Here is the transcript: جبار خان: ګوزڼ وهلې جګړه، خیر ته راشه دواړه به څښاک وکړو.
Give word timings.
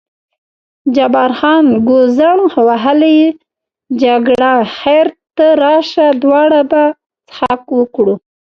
جبار 0.95 1.31
خان: 1.39 1.65
ګوزڼ 1.87 2.37
وهلې 2.67 3.19
جګړه، 4.03 4.53
خیر 4.77 5.05
ته 5.35 5.45
راشه 5.63 6.07
دواړه 6.21 6.61
به 6.71 6.83
څښاک 7.29 7.63
وکړو. 7.79 8.15